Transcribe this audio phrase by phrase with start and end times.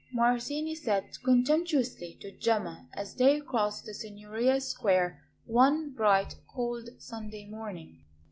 [0.11, 7.45] Martini said contemptuously to Gemma as they crossed the Signoria square one bright, cold Sunday
[7.45, 8.03] morning.